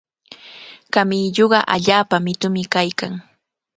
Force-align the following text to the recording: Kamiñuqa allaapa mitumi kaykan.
Kamiñuqa 0.93 1.59
allaapa 1.75 2.15
mitumi 2.25 2.61
kaykan. 2.73 3.13